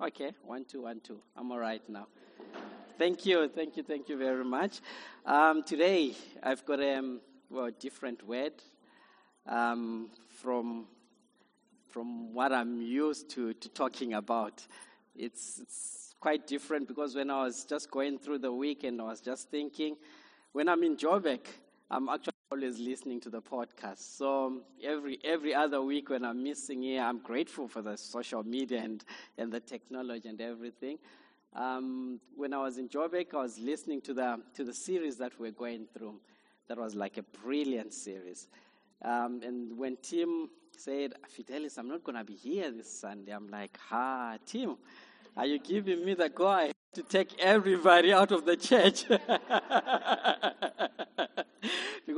[0.00, 1.20] Okay, one, two, one, two.
[1.36, 2.08] I'm all right now.
[2.98, 4.80] Thank you, thank you, thank you very much.
[5.24, 8.54] Um, today, I've got a um, well, different word
[9.46, 10.86] um, from,
[11.90, 14.66] from what I'm used to, to talking about.
[15.14, 19.04] It's, it's quite different because when I was just going through the week and I
[19.04, 19.96] was just thinking,
[20.50, 21.46] when I'm in Joburg,
[21.88, 24.16] I'm actually always listening to the podcast.
[24.16, 28.44] So um, every every other week when I'm missing here, I'm grateful for the social
[28.44, 29.04] media and,
[29.36, 30.98] and the technology and everything.
[31.56, 35.32] Um, when I was in Joburg, I was listening to the to the series that
[35.36, 36.14] we're going through.
[36.68, 38.46] That was like a brilliant series.
[39.02, 43.76] Um, and when Tim said, Fidelis, I'm not to be here this Sunday, I'm like,
[43.88, 44.76] ha, Tim,
[45.36, 49.06] are you giving me the go to take everybody out of the church?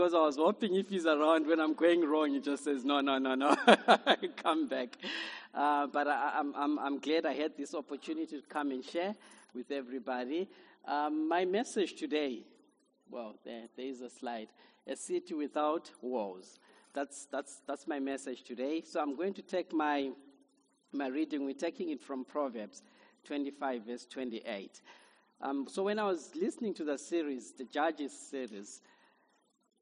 [0.06, 3.00] because I was hoping if he's around when I'm going wrong, he just says, no,
[3.00, 3.56] no, no, no,
[4.36, 4.96] come back.
[5.52, 9.16] Uh, but I, am I'm, I'm glad I had this opportunity to come and share
[9.52, 10.48] with everybody.
[10.86, 12.44] Um, my message today,
[13.10, 14.46] well, there, there is a slide,
[14.86, 16.60] a city without walls.
[16.94, 18.82] That's, that's, that's my message today.
[18.82, 20.10] So I'm going to take my,
[20.92, 22.80] my reading, we're taking it from Proverbs
[23.24, 24.82] 25, verse 28.
[25.42, 28.82] Um, so when I was listening to the series, the Judges series,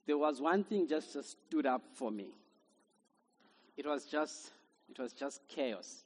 [0.07, 2.29] there was one thing just, just stood up for me.
[3.77, 4.51] It was just,
[4.89, 6.05] it was just chaos.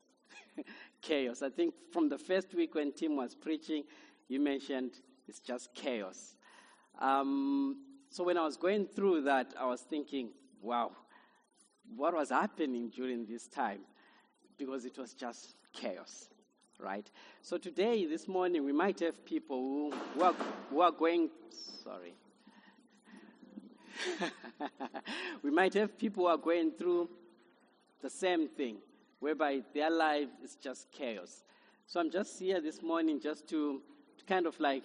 [1.03, 1.43] chaos.
[1.43, 3.85] I think from the first week when Tim was preaching,
[4.29, 4.93] you mentioned
[5.27, 6.37] it's just chaos.
[6.99, 7.77] Um,
[8.11, 10.31] so when I was going through that, I was thinking,
[10.63, 10.93] wow,
[11.95, 13.81] what was happening during this time?
[14.57, 16.29] Because it was just chaos,
[16.81, 17.09] right?
[17.43, 20.35] So today, this morning, we might have people who, who, are,
[20.71, 21.31] who are going,
[21.85, 22.15] sorry,
[25.43, 27.09] we might have people who are going through
[28.03, 28.77] the same thing,
[29.21, 31.43] whereby their life is just chaos.
[31.87, 33.81] So I'm just here this morning just to,
[34.19, 34.85] to kind of like,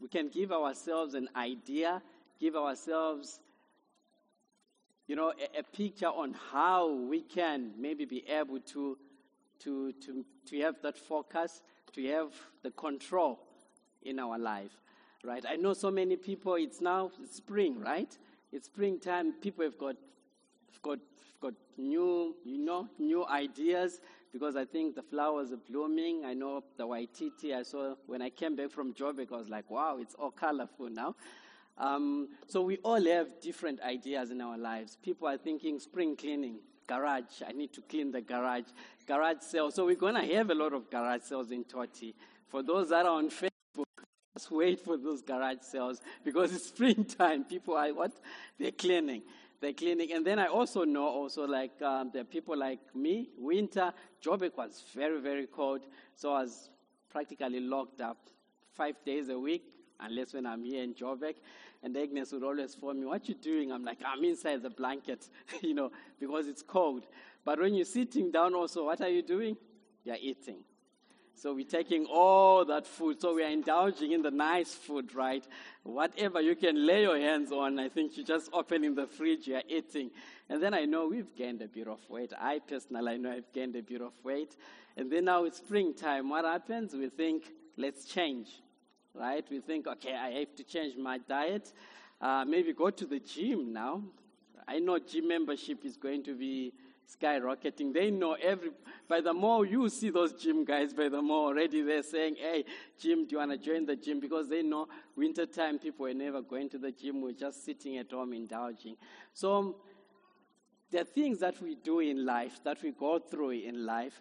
[0.00, 2.02] we can give ourselves an idea,
[2.38, 3.40] give ourselves,
[5.06, 8.96] you know, a, a picture on how we can maybe be able to,
[9.60, 11.62] to, to, to have that focus,
[11.94, 12.32] to have
[12.62, 13.40] the control
[14.02, 14.70] in our life
[15.24, 15.44] right?
[15.48, 18.16] I know so many people, it's now spring, right?
[18.52, 19.96] It's springtime, people have got,
[20.82, 20.98] got,
[21.40, 24.00] got new, you know, new ideas
[24.32, 26.24] because I think the flowers are blooming.
[26.24, 29.70] I know the Waititi, I saw when I came back from Joburg, I was like,
[29.70, 31.14] wow, it's all colorful now.
[31.78, 34.98] Um, so we all have different ideas in our lives.
[35.02, 38.64] People are thinking spring cleaning, garage, I need to clean the garage,
[39.06, 39.70] garage sale.
[39.70, 42.14] So we're going to have a lot of garage sales in Toti.
[42.48, 43.84] For those that are on Facebook,
[44.38, 47.42] just wait for those garage sales because it's springtime.
[47.42, 48.12] People are what?
[48.56, 49.22] They're cleaning.
[49.60, 50.12] They're cleaning.
[50.12, 53.92] And then I also know also like um, there are people like me, winter,
[54.24, 55.80] Joburg was very, very cold.
[56.14, 56.70] So I was
[57.10, 58.18] practically locked up
[58.76, 59.64] five days a week,
[59.98, 61.34] unless when I'm here in Joburg.
[61.82, 63.72] And Agnes would always phone me, what you doing?
[63.72, 65.28] I'm like, I'm inside the blanket,
[65.62, 67.06] you know, because it's cold.
[67.44, 69.56] But when you're sitting down also, what are you doing?
[70.04, 70.58] You're eating.
[71.40, 73.20] So we're taking all that food.
[73.20, 75.46] So we are indulging in the nice food, right?
[75.84, 79.46] Whatever you can lay your hands on, I think you just open in the fridge,
[79.46, 80.10] you're eating.
[80.48, 82.32] And then I know we've gained a bit of weight.
[82.36, 84.56] I personally I know I've gained a bit of weight.
[84.96, 86.28] And then now it's springtime.
[86.28, 86.92] What happens?
[86.94, 87.44] We think,
[87.76, 88.48] let's change,
[89.14, 89.44] right?
[89.48, 91.72] We think, okay, I have to change my diet.
[92.20, 94.02] Uh, maybe go to the gym now.
[94.66, 96.72] I know gym membership is going to be
[97.08, 97.92] skyrocketing.
[97.92, 98.70] They know every,
[99.08, 102.64] by the more you see those gym guys, by the more already they're saying, hey,
[102.98, 104.20] Jim, do you want to join the gym?
[104.20, 107.22] Because they know wintertime people are never going to the gym.
[107.22, 108.96] We're just sitting at home indulging.
[109.32, 109.76] So
[110.90, 114.20] the things that we do in life, that we go through in life.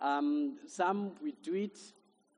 [0.00, 1.78] Um, some we do it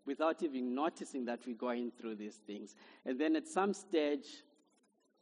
[0.07, 2.75] without even noticing that we're going through these things.
[3.05, 4.27] And then at some stage,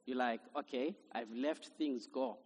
[0.06, 2.38] you're like, okay, I've left things go.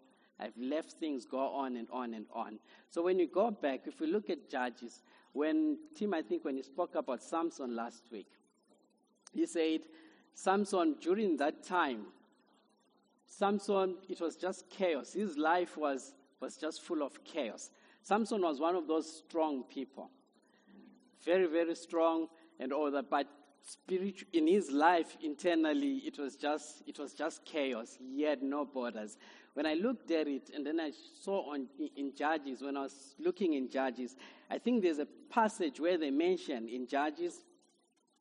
[0.42, 2.58] I've left things go on and on and on.
[2.90, 6.56] So when you go back, if we look at Judges, when Tim, I think when
[6.56, 8.26] he spoke about Samson last week,
[9.32, 9.82] he said,
[10.34, 12.06] Samson, during that time,
[13.26, 15.12] Samson, it was just chaos.
[15.12, 17.70] His life was, was just full of chaos.
[18.02, 20.10] Samson was one of those strong people.
[21.24, 22.26] Very, very strong
[22.58, 23.08] and all that.
[23.08, 23.28] But
[23.62, 27.96] spiritual, in his life internally, it was just, it was just chaos.
[27.98, 29.16] He had no borders
[29.54, 31.66] when I looked at it, and then I saw on,
[31.96, 34.16] in Judges, when I was looking in Judges,
[34.50, 37.34] I think there's a passage where they mention in Judges,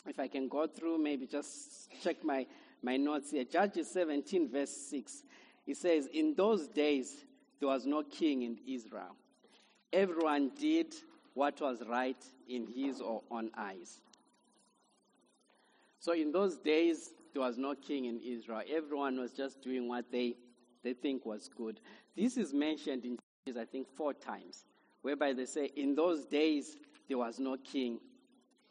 [0.05, 2.45] if I can go through, maybe just check my,
[2.83, 3.45] my notes here.
[3.45, 5.23] Judges 17, verse 6.
[5.67, 7.15] It says, In those days,
[7.59, 9.15] there was no king in Israel.
[9.93, 10.93] Everyone did
[11.33, 14.01] what was right in his or own eyes.
[15.99, 18.61] So in those days, there was no king in Israel.
[18.69, 20.35] Everyone was just doing what they,
[20.83, 21.79] they think was good.
[22.15, 23.17] This is mentioned in
[23.57, 24.65] I think, four times,
[25.01, 27.99] whereby they say, in those days, there was no king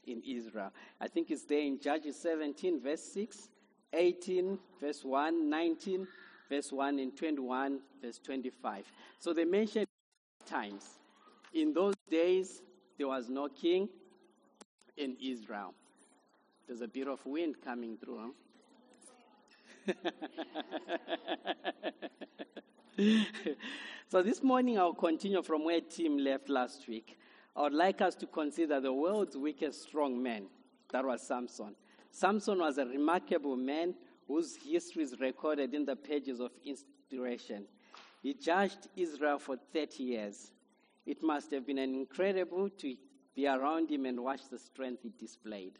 [0.06, 0.70] in Israel.
[1.00, 3.48] I think it's there in Judges 17, verse 6,
[3.92, 6.06] 18, verse 1, 19,
[6.48, 8.92] verse 1, and 21, verse 25.
[9.18, 9.86] So they mention
[10.46, 10.84] times.
[11.52, 12.62] In those days,
[12.96, 13.88] there was no king
[14.96, 15.74] in Israel.
[16.68, 18.28] There's a bit of wind coming through, huh?
[24.08, 27.18] so this morning I'll continue from where Tim left last week.
[27.56, 30.46] I would like us to consider the world's weakest strong man.
[30.92, 31.74] That was Samson.
[32.10, 33.94] Samson was a remarkable man
[34.26, 37.64] whose history is recorded in the pages of inspiration.
[38.22, 40.52] He judged Israel for 30 years.
[41.06, 42.96] It must have been incredible to
[43.34, 45.78] be around him and watch the strength he displayed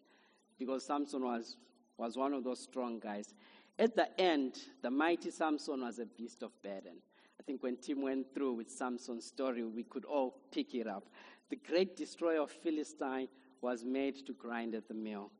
[0.58, 1.56] because Samson was,
[1.96, 3.34] was one of those strong guys.
[3.80, 6.98] At the end, the mighty Samson was a beast of burden.
[7.40, 11.08] I think when Tim went through with Samson's story, we could all pick it up.
[11.48, 13.28] The great destroyer of Philistine
[13.62, 15.30] was made to grind at the mill.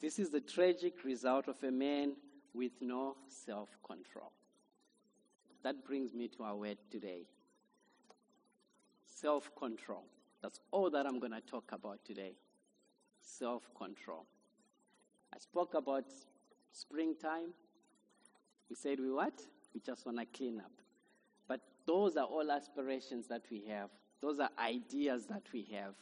[0.00, 2.16] This is the tragic result of a man
[2.52, 4.32] with no self control.
[5.62, 7.26] That brings me to our word today
[9.06, 10.04] self control.
[10.42, 12.32] That's all that I'm going to talk about today.
[13.20, 14.26] Self control.
[15.32, 16.04] I spoke about
[16.72, 17.54] springtime.
[18.68, 19.40] We said we what?
[19.74, 20.72] We just want to clean up.
[21.46, 23.90] But those are all aspirations that we have.
[24.20, 25.94] Those are ideas that we have.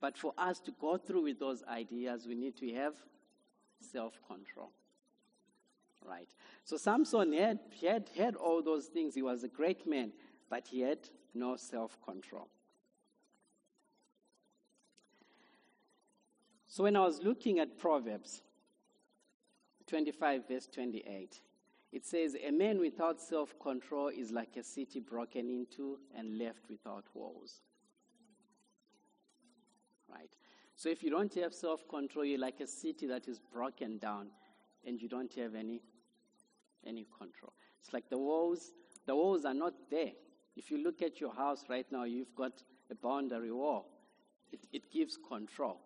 [0.00, 2.94] But for us to go through with those ideas, we need to have
[3.80, 4.70] self control.
[6.04, 6.28] Right?
[6.64, 9.14] So Samson had, had had all those things.
[9.14, 10.12] He was a great man,
[10.48, 10.98] but he had
[11.34, 12.48] no self control.
[16.66, 18.42] So when I was looking at Proverbs
[19.88, 21.40] 25, verse 28,
[21.92, 26.68] it says, A man without self control is like a city broken into and left
[26.68, 27.62] without walls.
[30.10, 30.30] Right?
[30.74, 34.28] So if you don't have self control, you're like a city that is broken down
[34.86, 35.80] and you don't have any,
[36.86, 37.52] any control.
[37.80, 38.72] It's like the walls,
[39.06, 40.12] the walls are not there.
[40.56, 43.86] If you look at your house right now, you've got a boundary wall.
[44.52, 45.80] It, it gives control.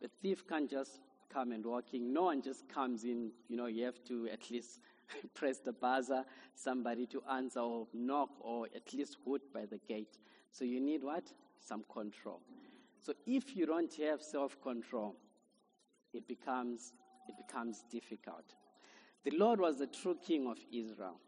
[0.00, 1.00] The thief can't just
[1.32, 2.12] come and walk in.
[2.12, 3.30] No one just comes in.
[3.48, 4.80] You know, you have to at least
[5.34, 10.18] press the buzzer, somebody to answer or knock or at least hoot by the gate.
[10.50, 11.24] So you need what?
[11.60, 12.40] Some control.
[13.00, 15.16] So if you don't have self-control,
[16.12, 16.92] it becomes,
[17.28, 18.44] it becomes difficult.
[19.24, 21.20] The Lord was the true king of Israel,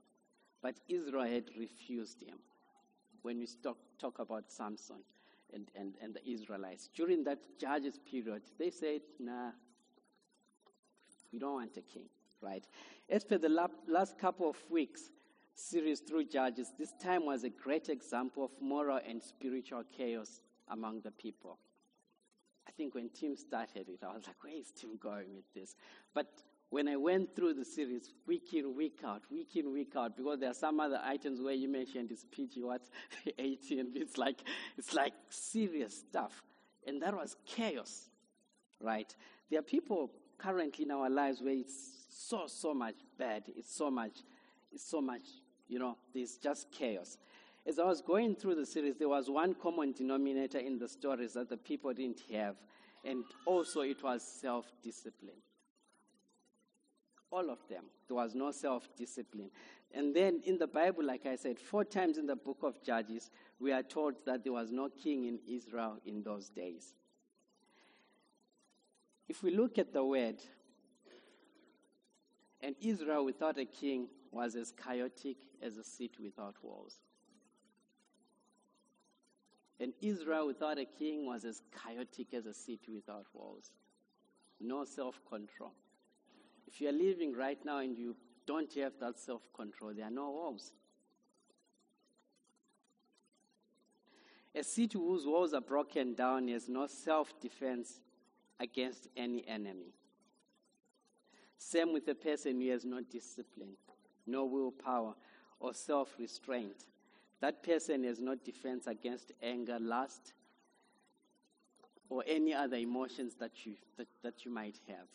[0.63, 2.39] but Israel had refused him.
[3.23, 5.03] When we talk, talk about Samson
[5.53, 9.51] and, and, and the Israelites, during that judges period, they said, nah,
[11.33, 12.09] we don't want a king,
[12.45, 12.65] right?
[13.09, 13.49] As per the
[13.89, 15.11] last couple of weeks,
[15.55, 21.01] series through Judges, this time was a great example of moral and spiritual chaos among
[21.01, 21.59] the people.
[22.67, 25.77] I think when Tim started it, I was like, where is Tim going with this?
[26.15, 26.27] But
[26.71, 30.41] when I went through the series week in, week out, week in, week out, because
[30.41, 32.83] there are some other items where you mentioned it's PG what
[33.39, 34.39] 18, it's like
[34.77, 36.43] it's like serious stuff.
[36.87, 38.09] And that was chaos.
[38.81, 39.15] Right?
[39.51, 43.45] There are people currently in our lives where it's so, so much bad.
[43.57, 44.19] It's so much,
[44.73, 45.23] it's so much,
[45.69, 47.19] you know, there's just chaos.
[47.67, 51.33] As I was going through the series, there was one common denominator in the stories
[51.33, 52.57] that the people didn't have,
[53.05, 55.41] and also it was self discipline.
[57.31, 57.85] All of them.
[58.07, 59.51] There was no self discipline.
[59.93, 63.31] And then in the Bible, like I said, four times in the book of Judges,
[63.61, 66.95] we are told that there was no king in Israel in those days.
[69.29, 70.37] If we look at the word,
[72.65, 76.97] and Israel without a king was as chaotic as a city without walls.
[79.79, 83.71] And Israel without a king was as chaotic as a city without walls.
[84.61, 85.73] No self control.
[86.67, 88.17] If you are living right now and you
[88.47, 90.73] don't have that self control, there are no walls.
[94.55, 98.01] A city whose walls are broken down has no self defense
[98.59, 99.93] against any enemy.
[101.59, 103.77] Same with a person who has no discipline,
[104.27, 105.15] no willpower,
[105.61, 106.87] or self restraint.
[107.41, 110.33] That person has no defense against anger, lust,
[112.09, 115.07] or any other emotions that you, that, that you might have.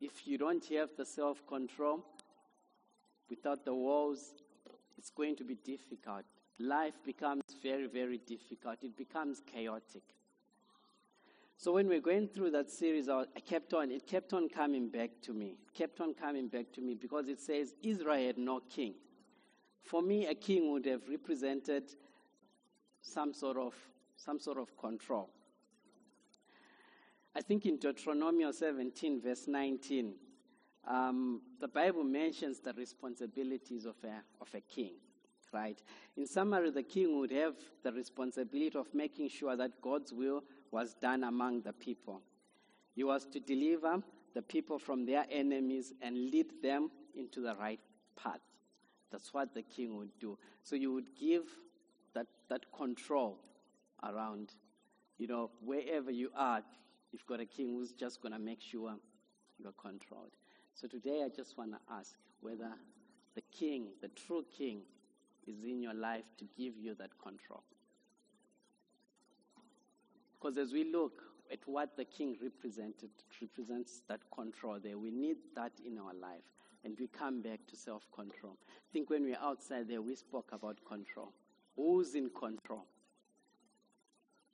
[0.00, 2.04] If you don't have the self control,
[3.28, 4.34] without the walls,
[4.98, 6.24] it's going to be difficult.
[6.58, 8.78] Life becomes very, very difficult.
[8.82, 10.02] It becomes chaotic.
[11.66, 15.10] So when we're going through that series, I kept on, it kept on coming back
[15.22, 15.56] to me.
[15.66, 18.94] It kept on coming back to me because it says Israel had no king.
[19.82, 21.82] For me, a king would have represented
[23.02, 23.74] some sort of,
[24.16, 25.28] some sort of control.
[27.34, 30.14] I think in Deuteronomy 17, verse 19,
[30.86, 34.92] um, the Bible mentions the responsibilities of a, of a king,
[35.52, 35.82] right?
[36.16, 40.94] In summary, the king would have the responsibility of making sure that God's will was
[40.94, 42.20] done among the people.
[42.94, 44.02] He was to deliver
[44.34, 47.80] the people from their enemies and lead them into the right
[48.16, 48.40] path.
[49.10, 50.38] That's what the king would do.
[50.62, 51.44] So you would give
[52.14, 53.38] that, that control
[54.02, 54.52] around,
[55.18, 56.62] you know, wherever you are,
[57.12, 58.94] you've got a king who's just going to make sure
[59.58, 60.32] you're controlled.
[60.74, 62.70] So today I just want to ask whether
[63.34, 64.80] the king, the true king,
[65.46, 67.62] is in your life to give you that control.
[70.38, 74.98] Because as we look at what the king represented, represents that control there.
[74.98, 76.42] We need that in our life.
[76.84, 78.56] And we come back to self control.
[78.62, 81.32] I think when we we're outside there, we spoke about control.
[81.74, 82.84] Who's in control?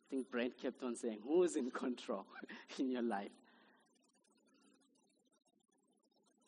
[0.07, 2.27] I think Brent kept on saying, Who's in control
[2.79, 3.33] in your life?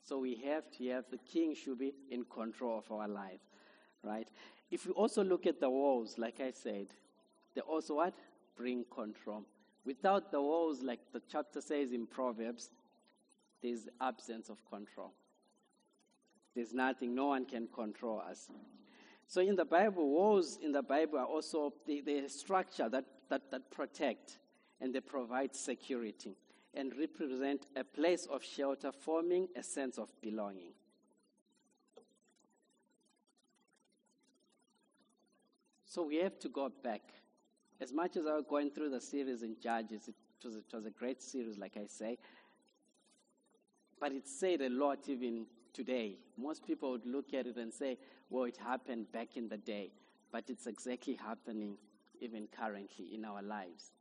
[0.06, 3.40] So we have to have the king should be in control of our life,
[4.02, 4.28] right?
[4.70, 6.88] If we also look at the walls, like I said,
[7.54, 8.14] they also what?
[8.56, 9.44] Bring control.
[9.84, 12.70] Without the walls, like the chapter says in Proverbs,
[13.62, 15.12] there's absence of control.
[16.54, 18.50] There's nothing, no one can control us.
[19.26, 23.50] So in the Bible, walls in the Bible are also the, the structure that, that,
[23.50, 24.38] that protect
[24.80, 26.36] and they provide security
[26.74, 30.72] and represent a place of shelter, forming a sense of belonging.
[35.86, 37.02] So we have to go back.
[37.80, 40.14] As much as I was going through the series in Judges, it
[40.44, 42.18] was, it was a great series, like I say.
[44.00, 46.18] But it said a lot even today.
[46.36, 47.98] Most people would look at it and say,
[48.30, 49.90] well, it happened back in the day.
[50.32, 51.76] But it's exactly happening
[52.20, 53.92] even currently in our lives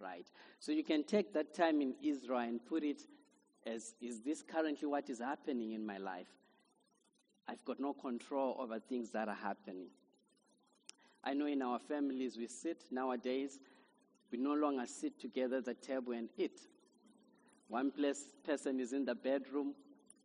[0.00, 0.26] right?
[0.58, 3.02] So you can take that time in Israel and put it
[3.66, 6.28] as is this currently what is happening in my life?
[7.46, 9.88] I've got no control over things that are happening.
[11.22, 13.60] I know in our families we sit nowadays,
[14.30, 16.60] we no longer sit together at the table and eat.
[17.68, 19.74] One place, person is in the bedroom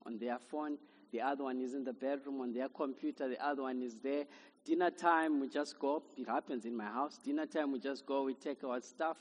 [0.06, 0.78] on their phone,
[1.12, 4.26] the other one is in the bedroom on their computer, the other one is there.
[4.66, 6.04] Dinner time, we just go.
[6.18, 7.20] It happens in my house.
[7.24, 9.18] Dinner time, we just go, we take our stuff,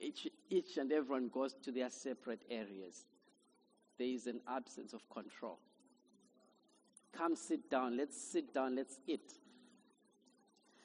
[0.00, 3.04] each, each and everyone goes to their separate areas.
[3.98, 5.58] There is an absence of control.
[7.12, 9.34] Come sit down, let's sit down, let's eat.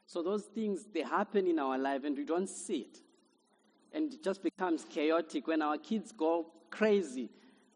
[0.10, 2.98] So those things, they happen in our life and we don't see it.
[3.94, 5.46] And it just becomes chaotic.
[5.46, 7.30] When our kids go crazy,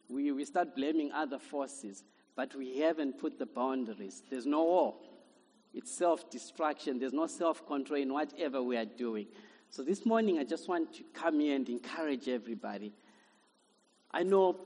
[0.10, 2.04] we, we start blaming other forces,
[2.36, 4.24] but we haven't put the boundaries.
[4.32, 4.96] There's no war.
[5.76, 6.98] It's self destruction.
[6.98, 9.28] There's no self control in whatever we are doing.
[9.70, 12.94] So this morning, I just want to come here and encourage everybody.
[14.10, 14.58] I know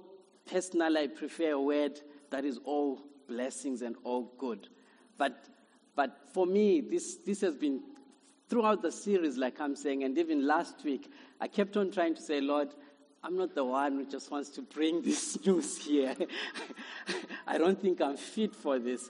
[0.49, 4.69] personally I prefer a word that is all blessings and all good.
[5.17, 5.49] But,
[5.97, 7.81] but for me, this, this has been
[8.47, 11.11] throughout the series, like I'm saying, and even last week,
[11.41, 12.69] I kept on trying to say, Lord,
[13.23, 16.15] I'm not the one who just wants to bring this news here.
[17.47, 19.09] I don't think I'm fit for this.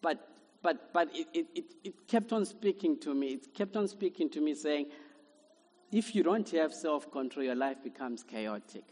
[0.00, 0.28] But
[0.64, 3.34] but, but it, it, it kept on speaking to me.
[3.34, 4.86] It kept on speaking to me saying,
[5.92, 8.84] if you don't have self control, your life becomes chaotic.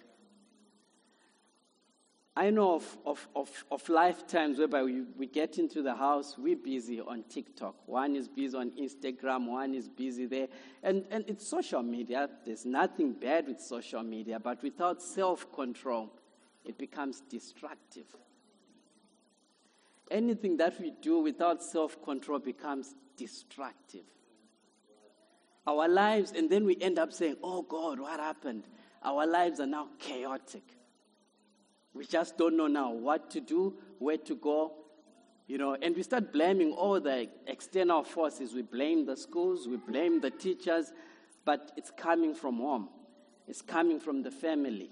[2.34, 6.56] I know of, of, of, of lifetimes whereby we, we get into the house, we're
[6.56, 7.74] busy on TikTok.
[7.86, 10.48] One is busy on Instagram, one is busy there.
[10.82, 12.30] And, and it's social media.
[12.46, 16.10] There's nothing bad with social media, but without self control,
[16.64, 18.06] it becomes destructive
[20.12, 24.04] anything that we do without self control becomes destructive.
[25.66, 28.64] Our lives, and then we end up saying, Oh God, what happened?
[29.02, 30.62] Our lives are now chaotic.
[31.94, 34.72] We just don't know now what to do, where to go,
[35.46, 38.54] you know, and we start blaming all the external forces.
[38.54, 40.92] We blame the schools, we blame the teachers,
[41.44, 42.88] but it's coming from home,
[43.46, 44.90] it's coming from the family.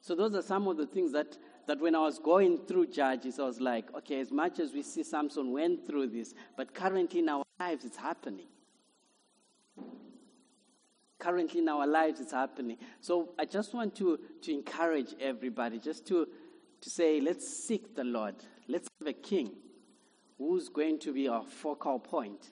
[0.00, 3.38] So, those are some of the things that that when I was going through Judges,
[3.38, 7.20] I was like, okay, as much as we see Samson went through this, but currently
[7.20, 8.46] in our lives it's happening.
[11.24, 12.76] Currently in our lives it's happening.
[13.00, 16.28] So I just want to, to encourage everybody just to,
[16.82, 18.34] to say, let's seek the Lord.
[18.68, 19.52] Let's have a king
[20.36, 22.50] who's going to be our focal point.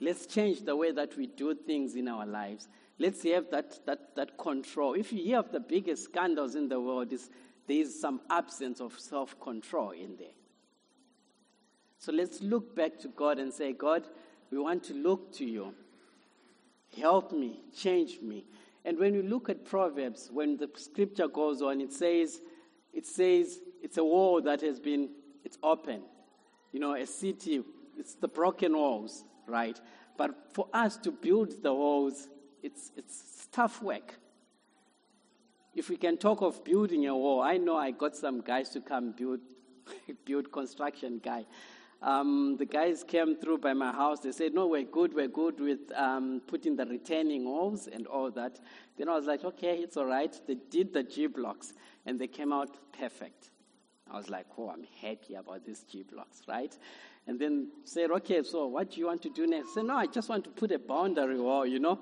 [0.00, 2.66] Let's change the way that we do things in our lives.
[2.98, 4.94] Let's have that, that, that control.
[4.94, 7.30] If you hear of the biggest scandals in the world, is
[7.68, 10.34] there is some absence of self control in there.
[11.98, 14.02] So let's look back to God and say, God,
[14.50, 15.74] we want to look to you.
[16.98, 18.46] Help me, change me.
[18.84, 22.40] And when you look at Proverbs, when the scripture goes on, it says,
[22.92, 25.10] it says it's a wall that has been,
[25.44, 26.02] it's open.
[26.72, 27.62] You know, a city,
[27.98, 29.78] it's the broken walls, right?
[30.16, 32.28] But for us to build the walls,
[32.62, 34.18] it's, it's tough work.
[35.74, 38.80] If we can talk of building a wall, I know I got some guys to
[38.80, 39.40] come build,
[40.24, 41.44] build construction guy.
[42.02, 44.20] Um, the guys came through by my house.
[44.20, 45.12] They said, No, we're good.
[45.12, 48.58] We're good with um, putting the retaining walls and all that.
[48.96, 50.34] Then I was like, Okay, it's all right.
[50.46, 51.74] They did the G blocks
[52.06, 53.50] and they came out perfect.
[54.10, 56.74] I was like, Oh, I'm happy about these G blocks, right?
[57.26, 59.68] And then said, Okay, so what do you want to do next?
[59.72, 62.00] I said, No, I just want to put a boundary wall, you know,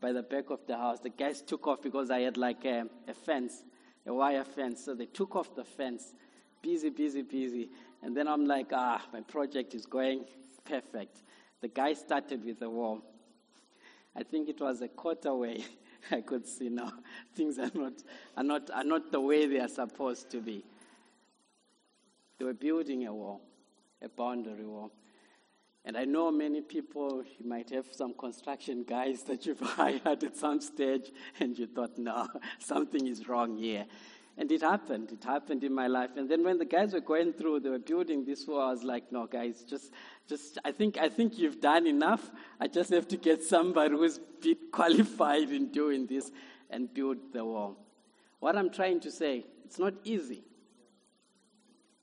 [0.00, 1.00] by the back of the house.
[1.00, 3.64] The guys took off because I had like a, a fence,
[4.06, 4.84] a wire fence.
[4.84, 6.14] So they took off the fence.
[6.62, 7.70] Busy, busy, busy.
[8.02, 10.24] And then I'm like, ah, my project is going
[10.64, 11.22] perfect.
[11.60, 13.02] The guy started with a wall.
[14.16, 15.64] I think it was a quarter way.
[16.10, 16.92] I could see now
[17.34, 17.92] things are not,
[18.36, 20.64] are, not, are not the way they are supposed to be.
[22.38, 23.42] They were building a wall,
[24.00, 24.92] a boundary wall.
[25.84, 30.36] And I know many people, you might have some construction guys that you've hired at
[30.36, 32.28] some stage, and you thought, no,
[32.58, 33.86] something is wrong here.
[34.40, 35.12] And it happened.
[35.12, 36.12] It happened in my life.
[36.16, 38.68] And then when the guys were going through, they were building this wall.
[38.68, 39.92] I was like, no, guys, just,
[40.26, 42.30] just, I think, I think you've done enough.
[42.58, 46.30] I just have to get somebody who's bit qualified in doing this
[46.70, 47.76] and build the wall.
[48.38, 50.42] What I'm trying to say, it's not easy.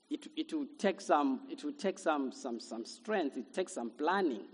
[0.08, 3.36] It, it will take some, it will take some, some, some strength.
[3.36, 4.44] It takes some planning.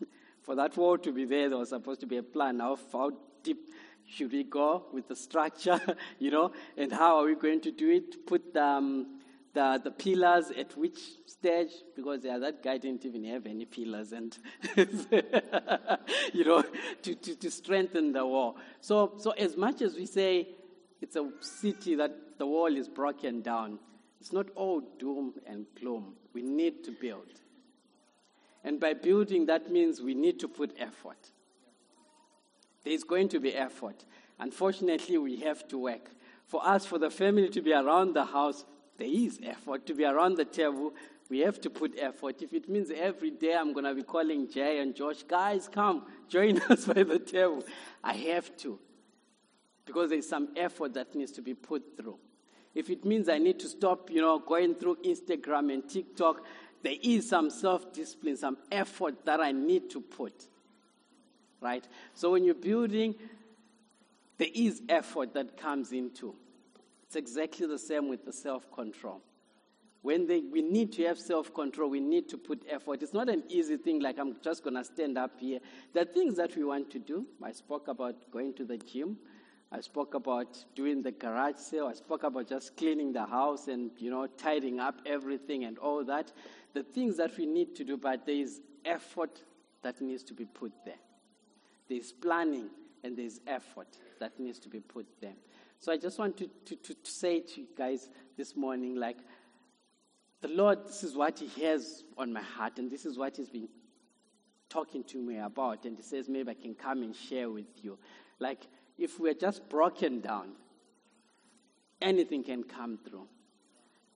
[0.40, 2.60] For that wall to be there, there was supposed to be a plan.
[2.60, 3.10] How, how
[3.42, 3.68] deep
[4.06, 5.80] should we go with the structure,
[6.18, 8.26] you know, and how are we going to do it?
[8.26, 9.20] Put um,
[9.54, 11.70] the, the pillars at which stage?
[11.96, 14.36] Because yeah, that guy didn't even have any pillars, and
[16.32, 16.62] you know,
[17.02, 18.56] to, to, to strengthen the wall.
[18.80, 20.48] So, so as much as we say
[21.00, 23.78] it's a city that the wall is broken down,
[24.20, 26.14] it's not all doom and gloom.
[26.32, 27.26] We need to build.
[28.62, 31.31] And by building, that means we need to put effort.
[32.84, 34.04] There's going to be effort.
[34.38, 36.10] Unfortunately, we have to work.
[36.46, 38.64] For us, for the family to be around the house,
[38.98, 39.86] there is effort.
[39.86, 40.92] To be around the table,
[41.30, 42.42] we have to put effort.
[42.42, 46.06] If it means every day I'm going to be calling Jay and Josh, guys, come,
[46.28, 47.64] join us by the table,
[48.02, 48.78] I have to.
[49.84, 52.18] Because there's some effort that needs to be put through.
[52.74, 56.44] If it means I need to stop, you know, going through Instagram and TikTok,
[56.82, 60.48] there is some self discipline, some effort that I need to put
[61.62, 61.86] right?
[62.14, 63.14] So when you're building,
[64.38, 66.34] there is effort that comes into.
[67.04, 69.22] It's exactly the same with the self control.
[70.02, 73.02] When they, we need to have self control, we need to put effort.
[73.02, 75.60] It's not an easy thing like I'm just going to stand up here.
[75.96, 77.24] Are things that we want to do.
[77.42, 79.16] I spoke about going to the gym.
[79.70, 81.86] I spoke about doing the garage sale.
[81.86, 86.04] I spoke about just cleaning the house and, you know, tidying up everything and all
[86.04, 86.32] that.
[86.74, 89.42] The things that we need to do, but there is effort
[89.82, 90.98] that needs to be put there.
[91.92, 92.70] There's planning
[93.04, 93.86] and there's effort
[94.18, 95.34] that needs to be put there.
[95.78, 99.18] So I just want to, to, to, to say to you guys this morning, like,
[100.40, 103.50] the Lord, this is what He has on my heart, and this is what He's
[103.50, 103.68] been
[104.70, 105.84] talking to me about.
[105.84, 107.98] And He says, maybe I can come and share with you.
[108.38, 108.62] Like,
[108.96, 110.52] if we're just broken down,
[112.00, 113.28] anything can come through.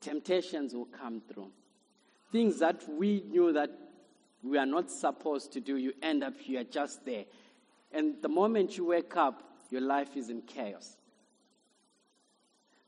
[0.00, 1.50] Temptations will come through.
[2.32, 3.68] Things that we knew that
[4.42, 7.24] we are not supposed to do, you end up, you are just there.
[7.96, 10.98] And the moment you wake up, your life is in chaos.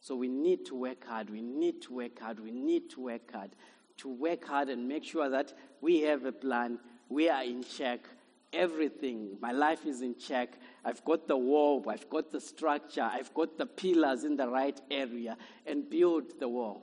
[0.01, 1.31] So we need to work hard.
[1.31, 2.39] We need to work hard.
[2.39, 3.53] We need to work hard.
[3.99, 6.79] To work hard and make sure that we have a plan.
[7.09, 8.01] We are in check.
[8.53, 9.39] Everything.
[9.41, 10.59] My life is in check.
[10.85, 11.83] I've got the wall.
[11.89, 13.09] I've got the structure.
[13.11, 15.39] I've got the pillars in the right area.
[15.67, 16.83] And build the wall.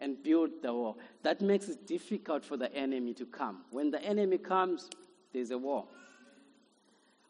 [0.00, 0.98] And build the wall.
[1.22, 3.62] That makes it difficult for the enemy to come.
[3.70, 4.90] When the enemy comes,
[5.32, 5.88] there's a wall.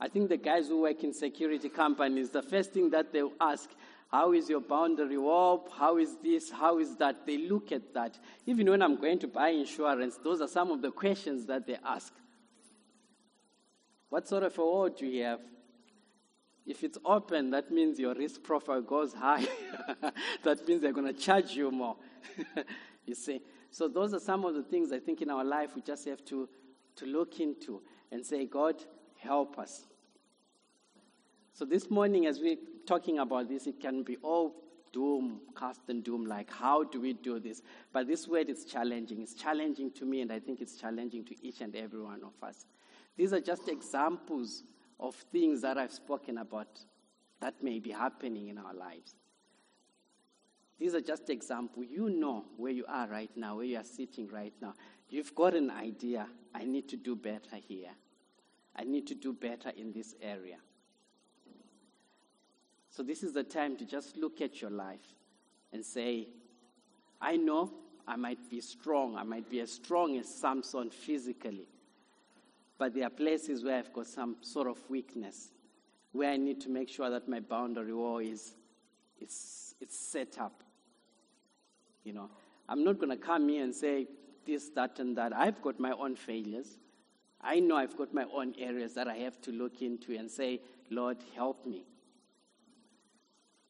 [0.04, 3.70] I think the guys who work in security companies, the first thing that they ask,
[4.10, 5.66] how is your boundary wall?
[5.74, 6.50] How is this?
[6.50, 7.24] How is that?
[7.24, 8.18] They look at that.
[8.44, 11.78] Even when I'm going to buy insurance, those are some of the questions that they
[11.82, 12.12] ask.
[14.10, 15.40] What sort of a wall do you have?
[16.66, 19.46] If it's open, that means your risk profile goes high.
[20.42, 21.96] that means they're going to charge you more.
[23.06, 23.40] you see?
[23.70, 26.22] So, those are some of the things I think in our life we just have
[26.26, 26.46] to,
[26.96, 27.80] to look into.
[28.12, 28.76] and say, God,
[29.16, 29.86] help us.
[31.54, 34.56] So this morning, as we're talking about this, it can be all
[34.92, 37.62] doom, cast and doom, like how do we do this?
[37.92, 39.22] But this word is challenging.
[39.22, 42.32] It's challenging to me, and I think it's challenging to each and every one of
[42.42, 42.66] us.
[43.16, 44.64] These are just examples
[44.98, 46.80] of things that I've spoken about
[47.40, 49.14] that may be happening in our lives.
[50.80, 51.86] These are just examples.
[51.88, 54.74] You know where you are right now, where you are sitting right now.
[55.08, 56.26] You've got an idea.
[56.52, 57.90] I need to do better here.
[58.74, 60.56] I need to do better in this area.
[62.94, 65.16] So, this is the time to just look at your life
[65.72, 66.28] and say,
[67.20, 67.72] I know
[68.06, 69.16] I might be strong.
[69.16, 71.66] I might be as strong as Samson physically.
[72.78, 75.48] But there are places where I've got some sort of weakness,
[76.12, 78.54] where I need to make sure that my boundary wall is,
[79.20, 80.62] is, is set up.
[82.04, 82.30] You know,
[82.68, 84.06] I'm not going to come here and say
[84.46, 85.34] this, that, and that.
[85.34, 86.76] I've got my own failures.
[87.40, 90.60] I know I've got my own areas that I have to look into and say,
[90.90, 91.86] Lord, help me.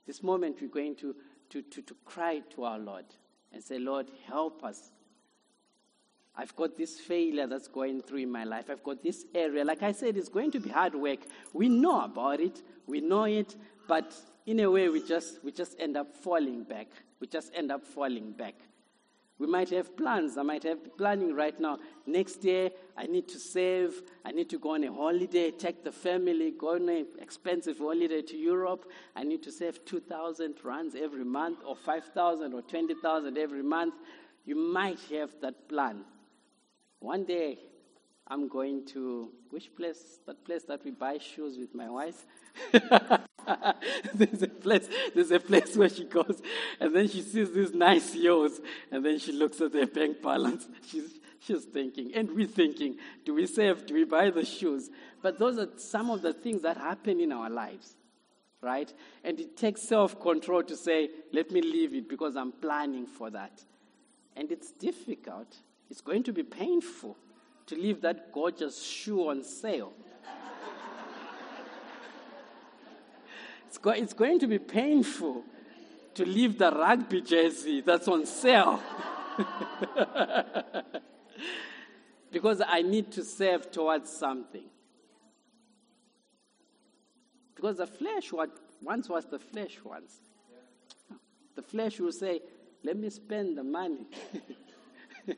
[0.07, 1.15] This moment, we're going to,
[1.51, 3.07] to, to, to cry to our Lord
[3.53, 4.91] and say, Lord, help us.
[6.37, 8.69] I've got this failure that's going through in my life.
[8.69, 9.65] I've got this area.
[9.65, 11.21] Like I said, it's going to be hard work.
[11.53, 13.55] We know about it, we know it,
[13.87, 14.15] but
[14.47, 16.89] in a way, we just, we just end up falling back.
[17.21, 18.55] We just end up falling back.
[19.39, 20.39] We might have plans.
[20.39, 21.79] I might have planning right now.
[22.07, 24.03] Next year, I need to save.
[24.25, 28.23] I need to go on a holiday, take the family, go on an expensive holiday
[28.23, 28.91] to Europe.
[29.17, 33.95] I need to save 2,000 rands every month, or 5,000 or 20,000 every month.
[34.45, 36.05] You might have that plan.
[37.01, 37.59] One day,
[38.29, 40.21] I'm going to which place?
[40.27, 42.25] That place that we buy shoes with my wife.
[44.15, 44.89] there's a place.
[45.15, 46.41] There's a place where she goes,
[46.81, 50.67] and then she sees these nice heels, and then she looks at their bank balance.
[50.91, 53.87] She's she's thinking, and we're thinking, do we save?
[53.87, 54.91] Do we buy the shoes?
[55.23, 57.95] But those are some of the things that happen in our lives,
[58.63, 58.93] right?
[59.23, 63.63] And it takes self-control to say, let me leave it because I'm planning for that,
[64.37, 65.55] and it's difficult.
[65.91, 67.17] It's going to be painful
[67.67, 69.93] to leave that gorgeous shoe on sale.
[73.75, 75.43] It's, go- it's going to be painful
[76.15, 78.81] to leave the rugby jersey that's on sale.
[82.31, 84.67] because I need to save towards something.
[87.57, 90.21] Because the flesh what once was the flesh once.
[91.57, 92.43] The flesh will say,
[92.85, 94.07] let me spend the money.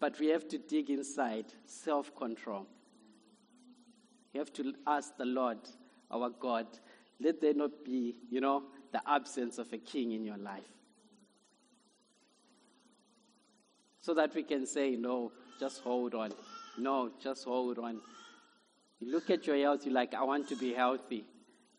[0.00, 2.66] But we have to dig inside self control.
[4.32, 5.58] We have to ask the Lord,
[6.08, 6.66] our God,
[7.20, 10.62] let there not be, you know, the absence of a king in your life.
[14.00, 16.32] So that we can say, no, just hold on.
[16.78, 18.00] No, just hold on.
[19.00, 21.24] You look at your health, you're like, I want to be healthy.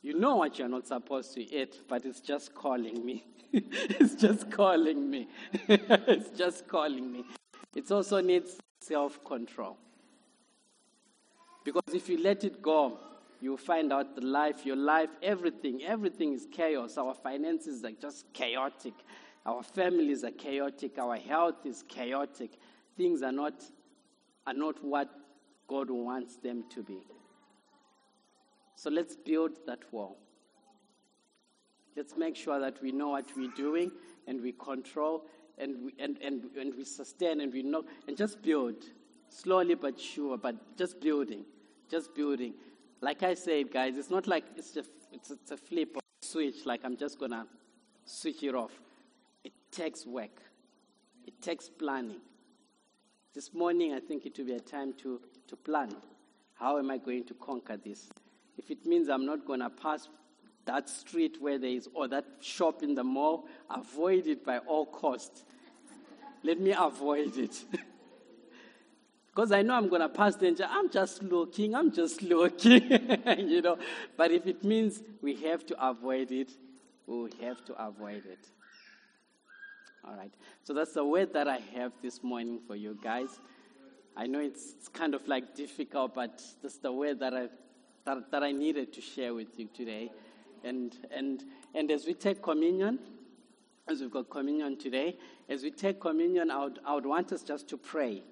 [0.02, 3.26] You know what you're not supposed to eat, but it's just calling me.
[3.52, 5.28] it's just calling me.
[5.68, 7.26] it's just calling me.
[7.76, 9.78] It also needs self control.
[11.66, 12.98] Because if you let it go,
[13.42, 16.98] you find out the life, your life, everything, everything is chaos.
[16.98, 18.94] Our finances are just chaotic.
[19.46, 20.98] Our families are chaotic.
[20.98, 22.52] Our health is chaotic.
[22.98, 23.64] Things are not,
[24.46, 25.10] are not what
[25.68, 27.00] God wants them to be.
[28.76, 30.18] So let's build that wall.
[31.96, 33.92] Let's make sure that we know what we're doing
[34.28, 35.26] and we control
[35.58, 38.76] and we, and, and, and we sustain and we know and just build
[39.30, 41.44] slowly but sure, but just building,
[41.90, 42.54] just building.
[43.02, 46.26] Like I said, guys, it's not like it's just it's, it's a flip or a
[46.26, 46.66] switch.
[46.66, 47.48] Like I'm just gonna
[48.06, 48.72] switch it off.
[49.44, 50.42] It takes work.
[51.26, 52.22] It takes planning.
[53.34, 55.96] This morning, I think it will be a time to, to plan.
[56.56, 58.10] How am I going to conquer this?
[58.58, 60.10] If it means I'm not going to pass
[60.66, 64.86] that street where there is, or that shop in the mall, avoid it by all
[64.86, 65.44] costs.
[66.44, 67.64] Let me avoid it.
[69.30, 70.68] Because I know I'm going to pass danger.
[70.70, 72.82] I'm just looking, I'm just looking,
[73.38, 73.78] you know.
[74.18, 76.52] But if it means we have to avoid it,
[77.08, 78.48] we have to avoid it.
[80.06, 80.34] All right.
[80.64, 83.40] So that's the word that I have this morning for you guys.
[84.16, 87.48] I know it's, it's kind of like difficult, but that's the word that I,
[88.06, 90.12] that, that I needed to share with you today.
[90.64, 93.00] And, and, and as we take communion,
[93.88, 97.44] as we've got communion today, as we take communion, I would, I would want us
[97.44, 98.24] just to pray.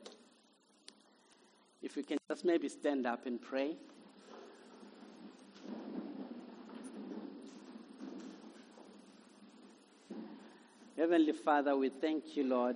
[1.88, 3.78] If we can just maybe stand up and pray.
[10.98, 12.76] Heavenly Father, we thank you, Lord,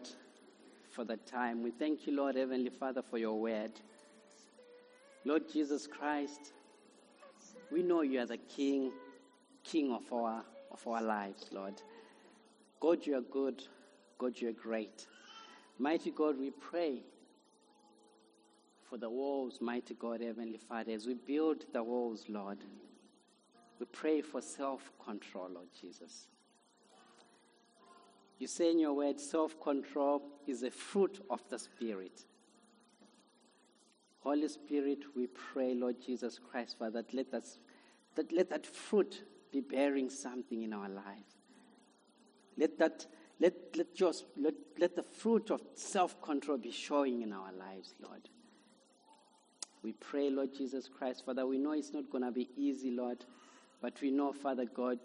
[0.91, 1.62] for the time.
[1.62, 3.74] We thank you, Lord, Heavenly Father, for your word.
[5.26, 6.54] Lord Jesus Christ,
[7.69, 8.93] we know you are the King,
[9.65, 11.82] King of our, of our lives, Lord.
[12.80, 13.62] God, you are good.
[14.17, 15.06] God, you are great.
[15.80, 17.02] Mighty God, we pray
[18.91, 22.58] for the walls, mighty God, Heavenly Father, as we build the walls, Lord.
[23.80, 26.27] We pray for self control, Lord Jesus.
[28.38, 32.25] You say in your word, self control is a fruit of the Spirit.
[34.19, 37.60] Holy Spirit, we pray, Lord Jesus Christ, Father, that let, us,
[38.15, 39.23] that let that fruit
[39.54, 41.38] be bearing something in our lives.
[42.58, 43.06] Let that
[43.39, 47.95] let, let, just, let, let the fruit of self control be showing in our lives,
[48.01, 48.27] Lord.
[49.83, 53.25] We pray, Lord Jesus Christ, Father, we know it's not going to be easy, Lord,
[53.81, 54.99] but we know, Father God,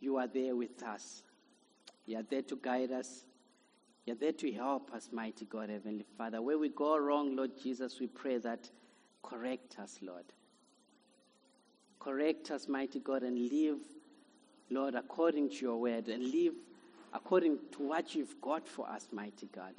[0.00, 1.22] you are there with us.
[2.06, 3.24] You are there to guide us.
[4.06, 6.40] You're there to help us, mighty God, Heavenly Father.
[6.40, 8.70] Where we go wrong, Lord Jesus, we pray that
[9.22, 10.24] correct us, Lord.
[11.98, 13.78] Correct us, mighty God, and live,
[14.70, 16.54] Lord, according to your word, and live
[17.12, 19.74] according to what you've got for us, mighty God.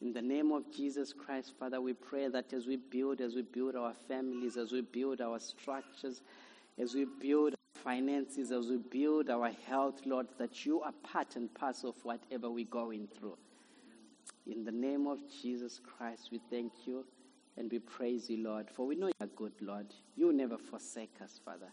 [0.00, 3.42] In the name of Jesus Christ, Father, we pray that as we build, as we
[3.42, 6.20] build our families, as we build our structures,
[6.78, 11.52] as we build finances, as we build our health, Lord, that you are part and
[11.54, 13.36] parcel of whatever we're going through.
[14.46, 17.04] In the name of Jesus Christ, we thank you
[17.56, 19.86] and we praise you, Lord, for we know you are good, Lord.
[20.16, 21.72] You will never forsake us, Father.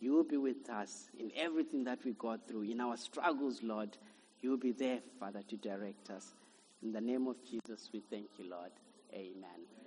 [0.00, 3.96] You will be with us in everything that we go through, in our struggles, Lord.
[4.40, 6.34] You will be there, Father, to direct us.
[6.82, 8.72] In the name of Jesus, we thank you, Lord.
[9.12, 9.77] Amen.